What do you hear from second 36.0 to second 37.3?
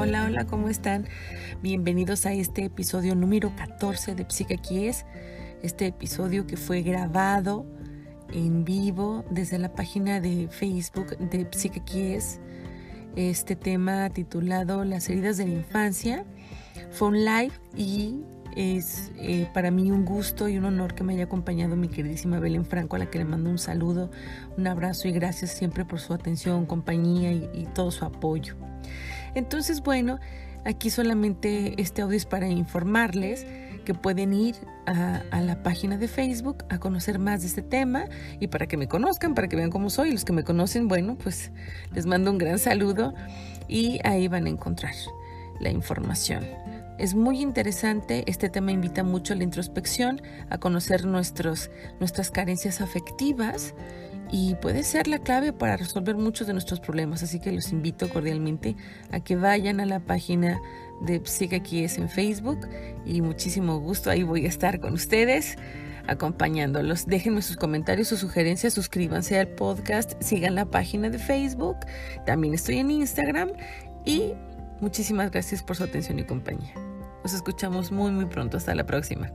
Facebook a conocer